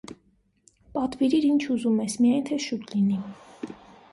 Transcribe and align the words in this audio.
-Պատվիրիր, 0.95 1.45
ինչ 1.49 1.59
ուզում 1.75 1.99
ես, 2.05 2.15
միայն 2.25 2.49
թե 2.51 2.59
շուտ 2.65 2.89
լինի: 2.95 3.21